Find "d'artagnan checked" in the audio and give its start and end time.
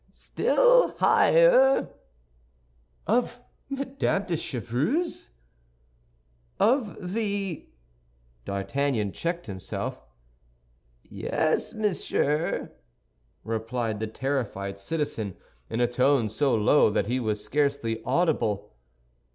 8.45-9.45